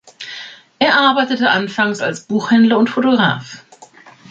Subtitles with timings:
[0.79, 3.63] Er arbeitete anfangs als Buchhändler und Fotograf.